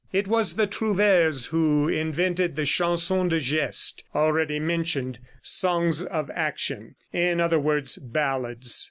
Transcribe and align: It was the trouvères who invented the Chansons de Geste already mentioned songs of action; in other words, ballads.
It 0.11 0.27
was 0.27 0.55
the 0.55 0.65
trouvères 0.65 1.49
who 1.49 1.87
invented 1.87 2.55
the 2.55 2.65
Chansons 2.65 3.29
de 3.29 3.39
Geste 3.39 4.03
already 4.15 4.59
mentioned 4.59 5.19
songs 5.43 6.01
of 6.01 6.31
action; 6.33 6.95
in 7.13 7.39
other 7.39 7.59
words, 7.59 7.97
ballads. 7.99 8.71